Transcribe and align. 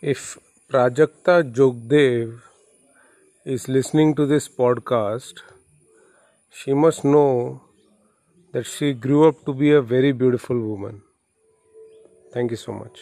If 0.00 0.38
Prajakta 0.70 1.42
Jogdeo 1.42 2.40
is 3.44 3.66
listening 3.66 4.14
to 4.14 4.26
this 4.26 4.48
podcast, 4.48 5.40
she 6.52 6.72
must 6.72 7.04
know 7.04 7.62
that 8.52 8.64
she 8.64 8.92
grew 8.92 9.26
up 9.26 9.44
to 9.44 9.52
be 9.52 9.72
a 9.72 9.82
very 9.82 10.12
beautiful 10.12 10.56
woman. 10.56 11.02
Thank 12.32 12.52
you 12.52 12.56
so 12.56 12.70
much. 12.70 13.00